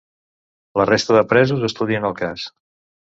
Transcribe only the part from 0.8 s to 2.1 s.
La resta de presos estudien